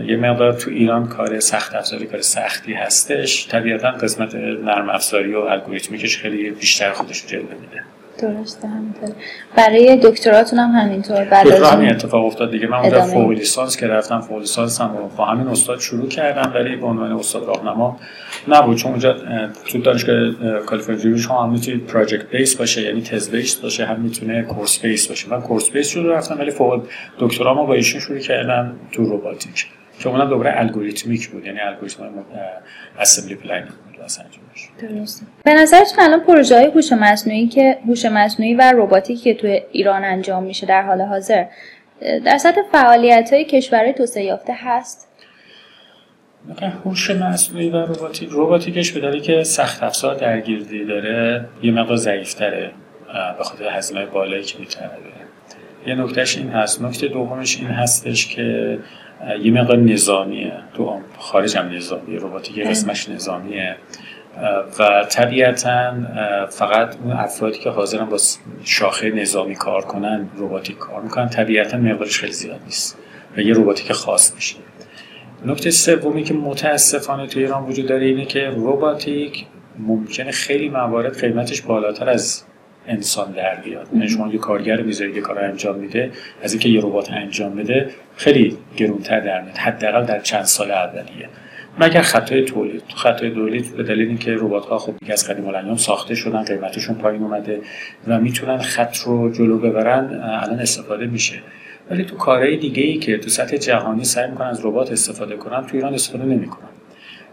یه 0.07 0.17
مقدار 0.17 0.53
تو 0.53 0.71
ایران 0.71 1.07
کار 1.07 1.39
سخت 1.39 1.75
افزاری 1.75 2.05
کار 2.05 2.21
سختی 2.21 2.73
هستش 2.73 3.47
طبیعتا 3.47 3.91
قسمت 3.91 4.35
نرم 4.35 4.89
افزاری 4.89 5.33
و 5.33 5.39
الگوریتمیکش 5.39 6.17
خیلی 6.17 6.51
بیشتر 6.51 6.91
خودش 6.91 7.27
جلوه 7.27 7.43
میده. 7.43 7.83
درسته 8.21 8.67
همینطور 8.67 9.09
برای 9.55 9.99
دکتراتون 10.03 10.59
هم 10.59 10.69
همینطور. 10.69 11.25
بعد 11.25 11.47
از 11.47 11.63
همین 11.63 11.89
اتفاق 11.89 12.25
افتاد 12.25 12.51
دیگه. 12.51 12.67
من 12.67 12.77
اونجا 12.77 13.01
فوق 13.01 13.29
لیسانس 13.29 13.77
که 13.77 13.87
رفتم 13.87 14.21
فوق 14.21 14.39
لیسانس 14.39 14.81
هم 14.81 14.91
با 15.17 15.25
همین 15.25 15.47
استاد 15.47 15.79
شروع 15.79 16.07
کردم 16.07 16.51
ولی 16.55 16.75
به 16.75 16.85
عنوان 16.85 17.11
استاد 17.11 17.43
راهنما 17.47 17.99
نبود. 18.47 18.77
چون 18.77 18.91
اونجا 18.91 19.15
تو 19.67 19.77
دانشگاه 19.77 20.31
کالیفرنیا 20.65 21.17
شما 21.17 21.43
هم 21.43 21.51
می‌تونید 21.51 21.85
پراجکت 21.85 22.29
بیس 22.29 22.55
باشه 22.55 22.81
یعنی 22.81 23.01
تز 23.01 23.29
بیس 23.29 23.55
باشه 23.55 23.85
هم 23.85 23.99
می‌تونه 23.99 24.41
کورس 24.43 24.79
بیس 24.79 25.07
باشه. 25.07 25.29
من 25.29 25.41
کورس 25.41 25.69
بیس 25.71 25.89
شروع 25.89 26.15
رفتم 26.15 26.39
ولی 26.39 26.51
فوق 26.51 26.83
دکترامو 27.19 27.65
با 27.65 27.73
ایشون 27.73 28.01
شروع 28.01 28.19
کردم 28.19 28.75
تو 28.91 29.03
روباتیک 29.03 29.67
که 29.99 30.09
اونم 30.09 30.29
دوباره 30.29 30.53
الگوریتمیک 30.55 31.29
بود 31.29 31.45
یعنی 31.45 31.59
الگوریتم 31.59 32.03
assembly 32.99 33.35
planning 33.35 33.67
درسته. 34.79 35.25
به 35.43 35.53
نظرتون 35.53 36.03
الان 36.03 36.19
پروژه 36.19 36.55
های 36.55 36.65
هوش 36.65 36.93
مصنوعی 36.93 37.47
که 37.47 37.77
هوش 37.87 38.05
مصنوعی 38.05 38.53
و 38.53 38.73
رباتیک 38.75 39.23
که 39.23 39.33
تو 39.33 39.47
ایران 39.71 40.03
انجام 40.03 40.43
میشه 40.43 40.65
در 40.65 40.81
حال 40.81 41.01
حاضر 41.01 41.45
در 42.25 42.37
سطح 42.37 42.61
فعالیت 42.71 43.33
های 43.33 43.45
کشورهای 43.45 43.93
توسعه 43.93 44.23
یافته 44.23 44.53
هست؟ 44.57 45.07
هوش 46.85 47.11
مصنوعی 47.11 47.69
و 47.69 47.85
روباتیک 47.85 48.29
روباتیکش 48.29 48.91
به 48.91 48.99
دلیلی 48.99 49.21
که 49.21 49.43
سخت 49.43 49.83
افزار 49.83 50.15
درگیری 50.15 50.85
داره 50.85 51.45
یه 51.63 51.71
مقدار 51.71 51.97
ضعیفتره 51.97 52.71
به 53.37 53.43
خاطر 53.43 53.69
هزینه 53.69 54.05
بالایی 54.05 54.43
که 54.43 54.59
می‌تونه 54.59 54.89
یه 55.87 55.95
نکتهش 55.95 56.37
این 56.37 56.49
هست. 56.49 56.81
نکته 56.81 57.07
دومش 57.07 57.57
این 57.57 57.67
هستش 57.67 58.35
که 58.35 58.79
یه 59.43 59.51
مقدار 59.51 59.77
نظامیه. 59.77 60.53
تو 60.73 60.99
خارج 61.17 61.57
هم 61.57 61.69
نظامیه 61.69 62.19
روباتیک 62.19 62.67
قسمش 62.67 63.09
نظامیه. 63.09 63.75
و 64.79 65.05
طبیعتا 65.09 65.93
فقط 66.49 66.95
اون 67.03 67.11
افرادی 67.11 67.59
که 67.59 67.69
حاضرن 67.69 68.05
با 68.05 68.17
شاخه 68.63 69.09
نظامی 69.09 69.55
کار 69.55 69.81
کنن 69.81 70.29
روباتیک 70.35 70.77
کار 70.77 71.01
می‌کنن 71.01 71.29
طبیعتا 71.29 71.77
مقدارش 71.77 72.19
خیلی 72.19 72.33
زیاد 72.33 72.59
نیست 72.65 72.97
و 73.37 73.41
یه 73.41 73.53
روباتیک 73.53 73.91
خاص 73.91 74.35
میشه. 74.35 74.55
نکته 75.45 75.71
سومی 75.71 76.23
که 76.23 76.33
متاسفانه 76.33 77.27
توی 77.27 77.43
ایران 77.43 77.63
وجود 77.63 77.87
داره 77.87 78.05
اینه 78.05 78.25
که 78.25 78.49
روباتیک 78.49 79.45
ممکنه 79.79 80.31
خیلی 80.31 80.69
موارد 80.69 81.21
قیمتش 81.21 81.61
بالاتر 81.61 82.09
از 82.09 82.43
انسان 82.87 83.31
در 83.31 83.55
بیاد. 83.55 83.87
یعنی 83.93 84.09
شما 84.09 84.33
یه 84.33 84.39
کارگر 84.39 84.81
می‌ذارید 84.81 85.15
یه 85.15 85.21
کار 85.21 85.39
انجام 85.39 85.79
میده 85.79 86.11
از 86.43 86.53
اینکه 86.53 86.69
یه 86.69 86.81
ربات 86.81 87.11
انجام 87.11 87.55
بده 87.55 87.89
خیلی 88.15 88.57
گرونتر 88.77 89.19
در 89.19 89.41
میاد. 89.41 89.57
حداقل 89.57 90.05
در 90.05 90.19
چند 90.19 90.43
سال 90.43 90.71
اولیه. 90.71 91.29
مگر 91.79 92.01
خطای 92.01 92.45
تولید. 92.45 92.83
تو 92.89 92.97
خطای 92.97 93.31
تولید 93.31 93.77
به 93.77 93.83
دلیل 93.83 94.07
اینکه 94.07 94.35
ربات 94.35 94.65
ها 94.65 94.77
خب 94.77 94.93
از 95.09 95.27
قدیم 95.27 95.47
الایام 95.47 95.77
ساخته 95.77 96.15
شدن 96.15 96.43
قیمتشون 96.43 96.95
پایین 96.95 97.23
اومده 97.23 97.61
و 98.07 98.19
می‌تونن 98.19 98.57
خط 98.57 98.97
رو 98.97 99.31
جلو 99.31 99.57
ببرن 99.57 100.21
الان 100.23 100.59
استفاده 100.59 101.05
میشه. 101.05 101.35
ولی 101.91 102.05
تو 102.05 102.15
کارهای 102.15 102.57
دیگه 102.57 102.83
ای 102.83 102.97
که 102.97 103.17
تو 103.17 103.29
سطح 103.29 103.57
جهانی 103.57 104.03
سعی 104.03 104.29
می‌کنن 104.31 104.47
از 104.47 104.65
ربات 104.65 104.91
استفاده 104.91 105.35
کنن 105.35 105.65
تو 105.65 105.75
ایران 105.77 105.93
استفاده 105.93 106.25
نمی‌کنن. 106.25 106.69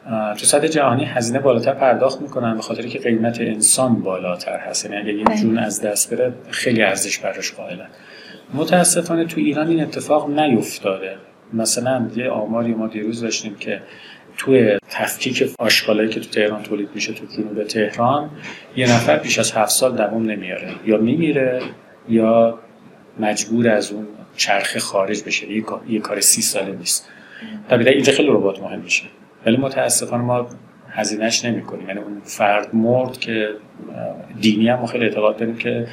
تو 0.08 0.46
سطح 0.46 0.66
جهانی 0.66 1.04
هزینه 1.04 1.38
بالاتر 1.38 1.72
پرداخت 1.72 2.20
می‌کنن 2.20 2.54
به 2.56 2.62
خاطر 2.62 2.86
که 2.86 2.98
قیمت 2.98 3.40
انسان 3.40 3.94
بالاتر 4.02 4.58
هست. 4.58 4.84
یعنی 4.84 4.96
اگه 4.96 5.12
یه 5.12 5.24
بله. 5.24 5.36
جون 5.36 5.58
از 5.58 5.82
دست 5.82 6.14
بره 6.14 6.32
خیلی 6.50 6.82
ارزش 6.82 7.18
براش 7.18 7.52
قائلن. 7.52 7.88
متاسفانه 8.54 9.24
تو 9.24 9.40
ایران 9.40 9.68
این 9.68 9.82
اتفاق 9.82 10.30
نیفتاده. 10.30 11.16
مثلا 11.52 12.10
یه 12.16 12.30
آماری 12.30 12.74
ما 12.74 12.86
دیروز 12.86 13.20
داشتیم 13.20 13.54
که 13.54 13.82
توی 14.38 14.78
تفکیک 14.90 15.50
آشغالایی 15.58 16.08
که 16.08 16.20
تو 16.20 16.30
تهران 16.30 16.62
تولید 16.62 16.88
میشه 16.94 17.12
تو 17.12 17.26
جنوب 17.36 17.64
تهران 17.64 18.30
یه 18.76 18.94
نفر 18.94 19.16
بیش 19.16 19.38
از 19.38 19.52
هفت 19.52 19.70
سال 19.70 19.96
دوام 19.96 20.30
نمیاره. 20.30 20.68
یا 20.86 20.96
میمیره 20.96 21.62
یا 22.08 22.58
مجبور 23.20 23.68
از 23.68 23.92
اون 23.92 24.06
چرخه 24.36 24.80
خارج 24.80 25.22
بشه. 25.22 25.46
یه 25.88 26.00
کار 26.00 26.20
سی 26.20 26.42
ساله 26.42 26.72
نیست. 26.72 27.08
طبیعتا 27.70 27.90
اینجا 27.90 28.12
خیلی 28.12 28.28
ربات 28.28 28.60
مهم 28.60 28.80
میشه. 28.80 29.04
ولی 29.46 29.56
متاسفانه 29.56 30.22
ما 30.22 30.48
هزینهش 30.90 31.44
نمی 31.44 31.62
کنیم 31.62 31.88
یعنی 31.88 32.00
اون 32.00 32.20
فرد 32.24 32.74
مرد 32.74 33.18
که 33.18 33.48
دینی 34.40 34.68
هم 34.68 34.86
خیلی 34.86 35.04
اعتقاد 35.04 35.36
داریم 35.36 35.56
که 35.56 35.86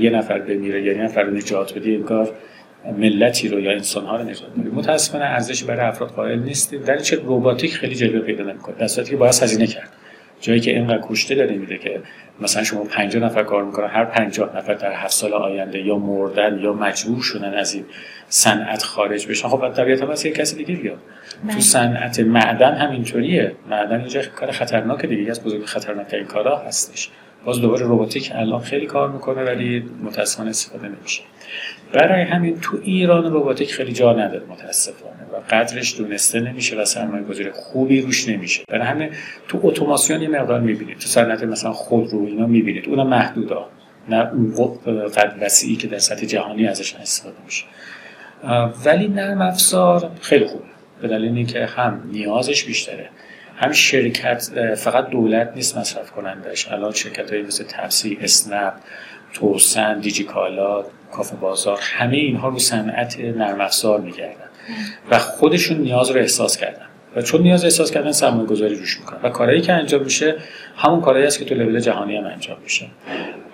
یه 0.00 0.10
نفر 0.10 0.38
بمیره 0.38 0.82
یه 0.82 0.94
نفر 0.94 1.30
نجات 1.30 1.78
بدی 1.78 1.96
انگار 1.96 2.28
ملتی 2.98 3.48
رو 3.48 3.60
یا 3.60 3.72
انسان 3.72 4.04
ها 4.04 4.16
رو 4.16 4.24
نجات 4.24 4.50
بدیم 4.50 4.72
متاسفانه 4.74 5.24
ارزشی 5.24 5.64
برای 5.64 5.86
افراد 5.86 6.10
قائل 6.10 6.38
نیستیم. 6.38 6.82
در 6.82 6.98
چه 6.98 7.16
روباتیک 7.16 7.74
خیلی 7.74 7.94
جلوه 7.94 8.20
پیدا 8.20 8.44
نمی‌کنه. 8.44 8.76
در 8.76 8.86
صورتی 8.86 9.10
که 9.10 9.16
باید 9.16 9.34
هزینه 9.42 9.66
کرد. 9.66 9.91
جایی 10.42 10.60
که 10.60 10.70
اینقدر 10.70 11.00
کشته 11.08 11.34
داره 11.34 11.56
میده 11.56 11.78
که 11.78 12.00
مثلا 12.40 12.64
شما 12.64 12.84
50 12.84 13.22
نفر 13.24 13.42
کار 13.42 13.64
می‌کنن 13.64 13.86
هر 13.86 14.04
50 14.04 14.56
نفر 14.56 14.74
در 14.74 14.92
هفت 14.92 15.12
سال 15.12 15.32
آینده 15.32 15.78
یا 15.78 15.98
مردن 15.98 16.58
یا 16.58 16.72
مجبور 16.72 17.22
شدن 17.22 17.54
از 17.54 17.74
این 17.74 17.84
صنعت 18.28 18.82
خارج 18.82 19.26
بشن 19.26 19.48
خب 19.48 19.72
طبیعتا 19.72 20.06
واسه 20.06 20.30
کسی 20.30 20.56
دیگه 20.56 20.80
بیاد. 20.80 20.98
تو 21.42 21.48
بله. 21.48 21.60
صنعت 21.60 22.20
معدن 22.20 22.74
هم 22.74 22.90
اینطوریه 22.90 23.52
معدن 23.70 24.00
اینجا 24.00 24.22
کار 24.36 24.50
خطرناک 24.50 25.06
دیگه 25.06 25.30
از 25.30 25.44
بزرگ 25.44 25.64
خطرناک 25.64 26.22
کارا 26.22 26.58
هستش. 26.58 27.10
باز 27.44 27.60
دوباره 27.60 27.86
روباتیک 27.86 28.32
الان 28.34 28.60
خیلی 28.60 28.86
کار 28.86 29.10
می‌کنه 29.10 29.44
ولی 29.44 29.84
متاسفانه 30.04 30.50
استفاده 30.50 30.88
نمیشه. 30.88 31.22
برای 31.92 32.22
همین 32.22 32.60
تو 32.60 32.78
ایران 32.82 33.32
روباتیک 33.32 33.74
خیلی 33.74 33.92
جا 33.92 34.12
نداره 34.12 34.46
متاسفانه 34.48 35.22
و 35.32 35.54
قدرش 35.54 35.98
دونسته 35.98 36.40
نمیشه 36.40 36.76
و 36.76 36.84
سرمایه 36.84 37.24
گذاری 37.24 37.50
خوبی 37.50 38.00
روش 38.00 38.28
نمیشه. 38.28 38.64
برای 38.68 38.86
همین 38.86 39.10
تو 39.48 39.60
اتوماسیون 39.62 40.22
یه 40.22 40.28
مقدار 40.28 40.60
می‌بینید. 40.60 40.98
تو 40.98 41.06
صنعت 41.06 41.42
مثلا 41.42 41.72
خودرو 41.72 42.24
اینا 42.26 42.46
می‌بینید. 42.46 42.88
اونم 42.88 43.06
محدودا. 43.06 43.68
نه 44.08 44.30
اون 44.32 44.54
قد 45.08 45.36
وسیعی 45.40 45.76
که 45.76 45.86
در 45.86 45.98
سطح 45.98 46.26
جهانی 46.26 46.66
ازش 46.66 46.94
استفاده 46.94 47.36
میشه. 47.44 47.64
ولی 48.84 49.08
نرم 49.08 49.40
افزار 49.40 50.10
خیلی 50.20 50.46
خوبه. 50.46 50.64
به 51.02 51.08
دلیل 51.08 51.36
اینکه 51.36 51.66
هم 51.66 52.02
نیازش 52.12 52.64
بیشتره. 52.64 53.08
هم 53.56 53.72
شرکت 53.72 54.74
فقط 54.74 55.10
دولت 55.10 55.52
نیست 55.56 55.78
مصرف 55.78 56.10
کنندش. 56.10 56.68
الان 56.68 56.92
شرکت 56.92 57.32
های 57.32 57.42
مثل 57.42 57.64
تپسی 57.64 58.18
اسنپ 58.20 58.74
توسن 59.32 60.00
دیجیکالا 60.00 60.84
کافه 61.12 61.36
بازار 61.36 61.78
همه 61.82 62.16
اینها 62.16 62.48
رو 62.48 62.58
صنعت 62.58 63.20
نرم 63.20 63.60
افزار 63.60 64.00
میگردن 64.00 64.48
و 65.10 65.18
خودشون 65.18 65.78
نیاز 65.78 66.10
رو 66.10 66.20
احساس 66.20 66.56
کردن. 66.56 66.86
و 67.16 67.22
چون 67.22 67.42
نیاز 67.42 67.64
احساس 67.64 67.90
کردن 67.90 68.12
سرمایه 68.12 68.46
گذاری 68.46 68.74
روش 68.74 68.98
می‌کنن. 68.98 69.20
و 69.22 69.28
کارهایی 69.28 69.60
که 69.60 69.72
انجام 69.72 70.02
میشه 70.02 70.36
همون 70.76 71.00
کارهایی 71.00 71.26
است 71.26 71.38
که 71.38 71.44
تو 71.44 71.54
لول 71.54 71.80
جهانی 71.80 72.16
هم 72.16 72.24
انجام 72.24 72.56
میشه. 72.62 72.86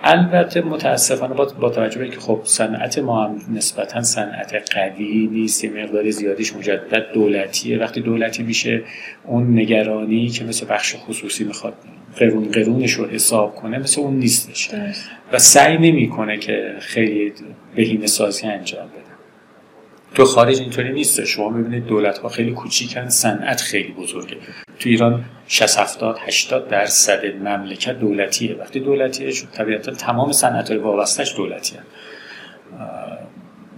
البته 0.02 0.60
متاسفانه 0.60 1.34
با, 1.34 1.44
با 1.44 1.70
توجه 1.70 1.98
به 1.98 2.08
که 2.08 2.20
خب 2.20 2.40
صنعت 2.44 2.98
ما 2.98 3.24
هم 3.24 3.40
نسبتا 3.54 4.02
صنعت 4.02 4.74
قوی 4.74 5.26
نیست 5.32 5.64
یه 5.64 5.70
مقدار 5.70 6.10
زیادیش 6.10 6.56
مجدد 6.56 7.12
دولتیه. 7.14 7.78
وقتی 7.78 8.00
دولتی 8.00 8.42
میشه 8.42 8.82
اون 9.24 9.58
نگرانی 9.58 10.28
که 10.28 10.44
مثل 10.44 10.66
بخش 10.70 10.96
خصوصی 10.96 11.44
می‌خواد 11.44 11.74
قرون 12.16 12.44
قرونش 12.44 12.92
رو 12.92 13.06
حساب 13.06 13.54
کنه 13.54 13.78
مثل 13.78 14.00
اون 14.00 14.14
نیستش. 14.16 14.70
و 15.32 15.38
سعی 15.38 15.78
نمی‌کنه 15.78 16.38
که 16.38 16.74
خیلی 16.80 17.32
بهینه 17.76 18.06
سازی 18.06 18.46
انجام 18.46 18.86
بده. 18.86 19.07
تو 20.14 20.24
خارج 20.24 20.60
اینطوری 20.60 20.92
نیست. 20.92 21.24
شما 21.24 21.48
می‌بینید 21.48 21.86
دولت 21.86 22.18
ها 22.18 22.28
خیلی 22.28 22.52
کوچیکن 22.52 23.08
صنعت 23.08 23.60
خیلی 23.60 23.92
بزرگه. 23.92 24.36
تو 24.78 24.88
ایران 24.88 25.24
60 25.48 25.78
70 25.78 26.18
80 26.26 26.68
درصد 26.68 27.26
مملکت 27.26 27.98
دولتیه. 27.98 28.54
وقتی 28.54 28.80
دولتیه 28.80 29.32
طبیعتا 29.52 29.92
تمام 29.92 30.32
صنعت 30.32 30.70
های 30.70 30.78
وابستش 30.78 31.36
دولتی 31.36 31.76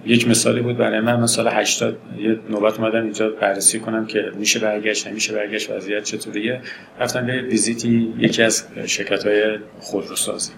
یک 0.07 0.29
مثالی 0.29 0.61
بود 0.61 0.77
برای 0.77 1.01
من. 1.01 1.27
سال 1.27 1.49
80 1.49 1.99
یه 2.19 2.39
نوبت 2.51 2.81
اومدم 2.81 3.03
اینجا 3.03 3.29
بررسی 3.29 3.81
کنم 3.81 4.07
که 4.07 4.33
میشه 4.39 4.59
برگشت 4.59 5.09
نمیشه 5.09 5.33
برگشت 5.33 5.71
وضعیت 5.71 6.05
چطوریه. 6.05 6.61
رفتم 7.01 7.27
به 7.27 7.43
ویزیتی 7.43 8.15
یکی 8.19 8.43
از 8.43 8.65
شرکت 8.87 9.27
های 9.27 9.59
خودروسازی. 9.81 10.53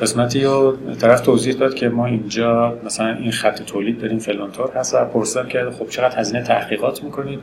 قسمتی 0.00 0.44
رو 0.44 0.76
طرف 1.00 1.20
توضیح 1.20 1.54
داد 1.54 1.74
که 1.74 1.88
ما 1.88 2.06
اینجا 2.06 2.78
مثلا 2.84 3.14
این 3.14 3.30
خط 3.30 3.62
تولید 3.62 3.98
داریم 3.98 4.18
فلانطور 4.18 4.70
هست 4.74 4.94
و 4.94 5.04
پرسیدم 5.04 5.48
که 5.48 5.70
خب 5.78 5.88
چقدر 5.88 6.18
هزینه 6.18 6.42
تحقیقات 6.42 7.04
می‌کنید؟ 7.04 7.40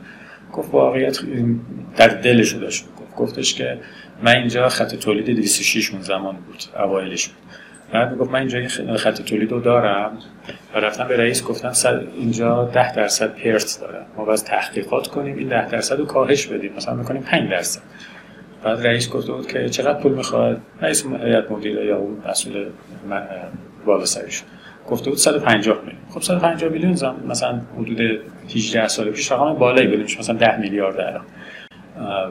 گفت 0.52 0.68
واقعیت 0.72 1.18
در 1.96 2.08
دلش 2.08 2.52
داشت 2.52 2.84
گفت 3.00 3.16
گفتش 3.16 3.54
که 3.54 3.78
من 4.22 4.36
اینجا 4.36 4.68
خط 4.68 4.94
تولید 4.94 5.26
206 5.26 5.90
اون 5.90 6.02
زمان 6.02 6.36
بود 6.36 6.84
اوایلش 6.84 7.28
بود. 7.28 7.36
بعد 7.92 8.10
می‌گفت 8.10 8.30
من 8.30 8.38
اینجا 8.38 8.96
خط 8.96 9.22
تولید 9.22 9.52
رو 9.52 9.60
دارم 9.60 10.18
و 10.74 10.78
رفتم 10.78 11.08
به 11.08 11.16
رئیس 11.16 11.44
گفتم 11.44 11.72
اینجا 12.18 12.64
10 12.64 12.94
درصد 12.94 13.34
پرت 13.34 13.78
داره 13.80 13.98
ما 14.16 14.24
باید 14.24 14.40
تحقیقات 14.40 15.06
کنیم 15.06 15.36
این 15.36 15.48
10 15.48 15.68
درصد 15.68 15.98
رو 15.98 16.06
کاهش 16.06 16.46
بدیم. 16.46 16.72
مثلا 16.76 16.94
می‌کنیم 16.94 17.22
5 17.22 17.50
درصد. 17.50 17.80
بعد 18.64 18.86
رئیس 18.86 19.10
گفته 19.10 19.32
بود 19.32 19.46
که 19.46 19.68
چقدر 19.68 20.00
پول 20.00 20.12
می‌خواد؟ 20.14 20.60
رئیس 20.80 21.06
هیئت 21.06 21.50
مدیره 21.50 21.86
یا 21.86 21.96
اون 21.98 22.22
مسئول 22.28 22.66
بالا 23.86 24.04
سرش. 24.04 24.42
گفته 24.88 25.10
بود 25.10 25.18
150 25.18 25.78
میلیون. 25.80 26.02
خب 26.10 26.22
150 26.22 26.70
میلیون 26.70 26.96
مثلا 27.28 27.60
حدود 27.78 28.20
18 28.54 28.88
سال 28.88 29.10
پیش 29.10 29.32
رقم 29.32 29.54
بالایی 29.54 29.86
بود 29.86 30.00
مثلا 30.18 30.36
10 30.36 30.60
میلیارد 30.60 31.00
الان. 31.00 31.24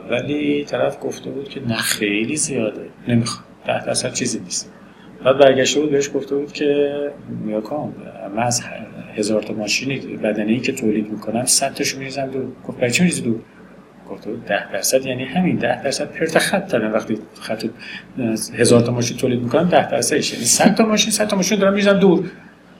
ولی 0.10 0.66
طرف 0.66 0.98
گفته 1.02 1.30
بود 1.30 1.50
که 1.50 1.62
نه 1.68 1.76
خیلی 1.76 2.36
زیاده. 2.36 2.86
نمی‌خواد. 3.08 3.46
10 3.66 3.86
درصد 3.86 4.14
چیزی 4.14 4.40
نیست. 4.40 4.74
بعد 5.24 5.38
برگشته 5.38 5.80
بود 5.80 5.92
بهش 5.92 6.10
گفته 6.14 6.36
بود 6.36 6.52
که 6.52 6.92
میاکام 7.46 7.94
من 8.36 8.44
از 8.44 8.64
هزار 9.16 9.42
تا 9.44 9.54
ماشین 9.54 10.20
بدنی 10.24 10.60
که 10.60 10.72
تولید 10.72 11.12
می‌کنم 11.12 11.46
100 11.46 11.74
تاشو 11.74 11.98
میریزم 11.98 12.26
دو 12.26 12.40
گفت 12.68 12.88
چی 12.88 13.04
میریزی 13.04 13.22
دو 13.22 13.40
گفته 14.10 14.30
10 14.48 14.72
درصد 14.74 15.06
یعنی 15.06 15.24
همین 15.24 15.56
10 15.56 15.84
درصد 15.84 16.12
پرت 16.12 16.38
خط 16.38 16.72
دارن. 16.72 16.92
وقتی 16.92 17.18
خط 17.42 17.66
هزار 18.58 18.82
تا 18.82 18.92
ماشین 18.92 19.18
تولید 19.18 19.42
می‌کنن 19.42 19.64
10 19.64 19.92
درصدش. 19.92 20.34
یعنی 20.34 20.46
100 20.46 20.76
تا 20.76 20.86
ماشین 20.86 21.12
100 21.12 21.28
تا 21.28 21.36
ماشین 21.36 21.60
دارن 21.60 21.74
میریزن 21.74 22.00
دور. 22.00 22.32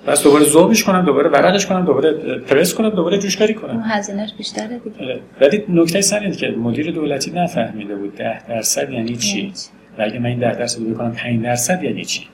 بس 0.08 0.24
دوباره 0.24 0.46
ذوبش 0.46 0.84
کنم 0.84 1.06
دوباره 1.06 1.30
ورقش 1.30 1.66
کنم 1.66 1.86
دوباره 1.86 2.14
پرس 2.38 2.74
کنم 2.74 2.90
دوباره 2.90 3.18
جوشکاری 3.18 3.54
کنم 3.54 3.84
هزینهش 3.86 4.34
بیشتره 4.38 4.80
دیگه. 4.80 5.04
آره. 5.04 5.20
ولی 5.42 5.64
نکته 5.70 6.02
سر 6.02 6.20
اینه 6.20 6.36
که 6.36 6.48
مدیر 6.48 6.92
دولتی 6.92 7.32
نفهمیده 7.32 7.96
بود 7.96 8.16
10 8.16 8.48
درصد 8.48 8.90
یعنی 8.90 9.16
چی. 9.16 9.54
و 9.98 10.02
اگه 10.02 10.20
من 10.20 10.26
این 10.26 10.40
10 10.40 10.56
درصد 10.56 10.80
رو 10.80 10.86
بکنم 10.86 11.12
5 11.12 11.44
درصد 11.44 11.84
یعنی 11.84 12.06
چی؟ 12.06 12.28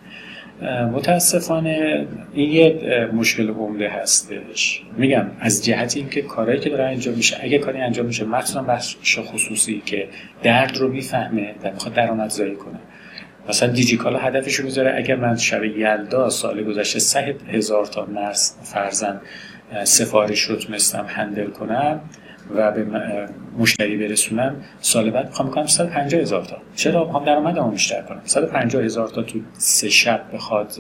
متاسفانه 0.94 2.08
این 2.34 2.52
یه 2.52 3.10
مشکل 3.14 3.50
عمده 3.50 3.90
هستش. 3.90 4.84
میگم 4.98 5.26
از 5.40 5.66
جهت 5.66 5.98
اینکه 5.98 6.22
کارهایی 6.22 6.60
که 6.60 6.70
داره 6.70 6.84
انجام 6.84 7.16
میشه 7.16 7.38
اگه 7.42 7.58
کاری 7.58 7.78
انجام 7.78 8.06
میشه 8.06 8.26
مخصوصا 8.26 8.62
بخش 8.62 9.20
خصوصی 9.20 9.82
که 9.86 10.08
درد 10.44 10.78
رو 10.78 10.88
می‌فهمه 10.88 11.56
و 11.64 11.72
می‌خواد 11.72 11.94
درآمدزایی 11.94 12.56
کنه. 12.56 12.80
مثلا 13.50 13.70
دیجیکالا 13.70 14.20
هدفش 14.20 14.56
رو 14.56 14.66
می‌ذاره 14.66 14.94
اگر 14.98 15.16
من 15.16 15.36
شب 15.36 15.64
یلدا 15.64 16.30
سال 16.30 16.64
گذشته 16.64 17.00
سه 17.00 17.36
هزار 17.50 17.86
تا 17.86 18.06
مرز 18.06 18.54
فرزن 18.64 19.22
سفارش 19.84 20.42
رو 20.42 20.56
تونستم 20.56 21.06
هندل 21.08 21.48
کنم 21.48 22.02
و 22.56 22.72
به 22.72 22.86
مشتری 23.58 23.98
برسونم 23.98 24.56
سال 24.80 25.12
بعد 25.12 25.26
می‌خوام 25.28 25.50
بکنم 25.50 25.68
150 25.68 26.22
هزار 26.22 26.46
تا. 26.46 26.58
چرا؟ 26.76 27.06
می‌خوام 27.06 27.26
درآمدمو 27.26 27.72
بیشتر 27.72 28.02
کنم. 28.02 28.22
150 28.26 28.84
هزار 28.84 29.08
تا 29.08 29.24
تو 29.24 29.40
سه 29.54 29.90
شب 29.90 30.22
بخواد 30.34 30.74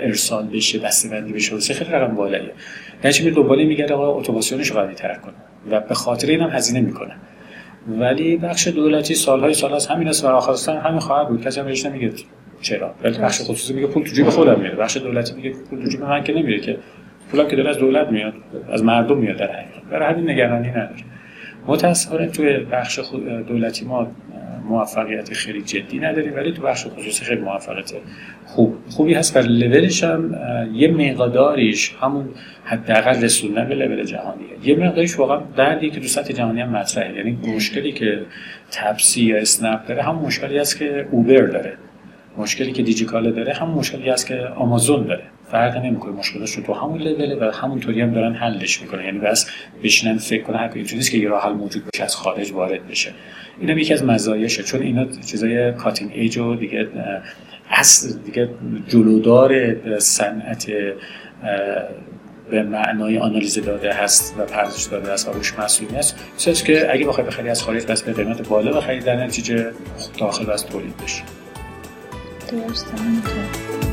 ارسال 0.00 0.46
بشه 0.46 0.78
بسته 0.78 1.08
بندی 1.08 1.32
بشه 1.32 1.60
سه 1.60 1.74
خیلی 1.74 1.90
رقم 1.90 2.14
بالاییه. 2.14 2.52
در 3.02 3.10
چه 3.10 3.30
دنبال 3.30 3.64
میگرده 3.64 3.94
آقا 3.94 4.18
اتوماسیونش 4.18 4.70
رو 4.70 4.76
قوی 4.76 4.94
تر 4.94 5.14
کنه 5.14 5.34
و 5.70 5.80
به 5.80 5.94
خاطر 5.94 6.28
اینم 6.28 6.50
هزینه 6.50 6.80
می‌کنه. 6.80 7.16
ولی 7.88 8.36
بخش 8.36 8.68
دولتی 8.68 9.14
سالهای 9.14 9.54
سال 9.54 9.74
از 9.74 9.86
همین 9.86 10.08
است 10.08 10.24
و 10.24 10.28
آخرستان 10.28 10.76
همین 10.76 11.00
خواهد 11.00 11.28
بود. 11.28 11.42
کسی 11.42 11.60
هم 11.60 11.66
بهش 11.66 11.86
نمیگه 11.86 12.12
چرا. 12.60 12.94
ولی 13.02 13.18
بخش 13.18 13.40
خصوصی 13.40 13.72
میگه 13.72 13.86
پول 13.86 14.04
تو 14.04 14.12
جیب 14.12 14.28
خودم 14.28 14.60
میره. 14.60 14.74
بخش 14.74 14.96
دولتی 14.96 15.34
میگه 15.34 15.50
پول 15.70 15.82
تو 15.82 15.88
جیب 15.88 16.02
من 16.02 16.24
که 16.24 16.32
نمیره 16.32 16.60
که 16.60 16.78
پولم 17.30 17.48
که 17.48 17.56
داره 17.56 17.70
از 17.70 17.78
دولت 17.78 18.08
میاد 18.08 18.34
از 18.72 18.84
مردم 18.84 19.18
میاد 19.18 19.36
در 19.36 19.52
حقیقت. 19.52 19.84
برای 19.90 20.14
همین 20.14 20.30
نگرانی 20.30 20.68
نداره 20.68 21.04
متاسفانه 21.66 22.28
توی 22.28 22.58
بخش 22.58 23.00
دولتی 23.48 23.84
ما 23.84 24.06
موفقیت 24.68 25.32
خیلی 25.32 25.62
جدی 25.62 25.98
نداریم 25.98 26.34
ولی 26.34 26.52
تو 26.52 26.62
بخش 26.62 26.86
خصوصی 26.86 27.24
خیلی 27.24 27.40
موفقیت 27.40 27.92
خوب. 28.46 28.76
خوبی 28.90 29.14
هست 29.14 29.36
و 29.36 29.40
لولش 29.40 30.04
هم 30.04 30.36
یه 30.74 30.90
مقداریش 30.90 31.94
همون 32.00 32.28
حداقل 32.64 33.22
رسوندن 33.22 33.68
به 33.68 33.74
لول 33.74 34.04
جهانیه. 34.04 34.46
یه 34.62 34.76
مقداریش 34.76 35.18
واقعا 35.18 35.40
دردی 35.56 35.90
که 35.90 36.00
تو 36.00 36.06
سطح 36.06 36.32
جهانی 36.32 36.60
هم 36.60 36.68
مطرحه. 36.68 37.16
یعنی 37.16 37.38
مشکلی 37.56 37.92
که 37.92 38.20
تپسی 38.70 39.22
یا 39.22 39.36
اسنپ 39.36 39.86
داره 39.86 40.02
هم 40.02 40.14
مشکلی 40.14 40.58
است 40.58 40.78
که 40.78 41.08
اوبر 41.10 41.40
داره. 41.40 41.72
مشکلی 42.38 42.72
که 42.72 42.82
دیجیکاله 42.82 43.30
داره 43.30 43.52
هم 43.52 43.70
مشکلی 43.70 44.10
است 44.10 44.26
که 44.26 44.40
آمازون 44.56 45.06
داره. 45.06 45.22
فرق 45.54 45.76
نمی‌کنه. 45.76 46.12
مشکلش 46.12 46.54
تو 46.54 46.74
همون 46.74 47.02
لول 47.02 47.38
و 47.40 47.50
همونطوری 47.50 48.00
هم 48.00 48.10
دارن 48.10 48.34
حلش 48.34 48.82
می‌کنن. 48.82 49.04
یعنی 49.04 49.18
بس 49.18 49.50
بشینن 49.82 50.18
فکر 50.18 50.42
کنن 50.42 50.70
نیست 50.74 51.10
که 51.10 51.18
یه 51.18 51.28
راه 51.28 51.42
حل 51.42 51.52
موجود 51.52 51.82
بشه 51.94 52.04
از 52.04 52.16
خارج 52.16 52.52
وارد 52.52 52.88
بشه. 52.88 53.12
اینم 53.60 53.78
یکی 53.78 53.94
از 53.94 54.04
مزایاشه. 54.04 54.62
چون 54.62 54.82
اینا 54.82 55.06
چیزای 55.26 55.72
کاتینگ 55.72 56.10
ایج 56.14 56.38
و 56.38 56.54
دیگه 56.54 56.88
اصل 57.70 58.18
دیگه 58.18 58.48
جلودار 58.88 59.76
صنعت 59.98 60.66
به 62.50 62.62
معنای 62.62 63.18
آنالیز 63.18 63.64
داده 63.64 63.92
هست 63.92 64.34
و 64.38 64.44
پردازش 64.44 64.84
داده 64.84 65.12
است 65.12 65.28
و 65.28 65.32
روش 65.32 65.58
مسئولی 65.58 65.96
است 65.96 66.16
چیزی 66.38 66.64
که 66.64 66.92
اگه 66.92 67.06
بخوای 67.06 67.26
بخری 67.26 67.48
از 67.48 67.62
خارج 67.62 67.86
بس 67.86 68.02
به 68.02 68.12
قیمت 68.12 68.48
بالا 68.48 68.72
بخری 68.72 69.00
در 69.00 69.24
نتیجه 69.24 69.72
داخل 70.18 70.44
بس 70.44 70.62
تولید 70.62 70.96
بشه. 70.96 71.22
درسته 72.50 73.83